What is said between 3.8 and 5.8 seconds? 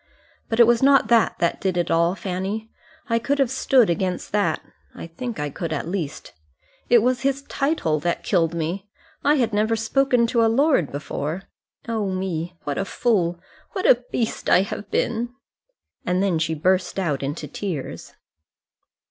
against that. I think I could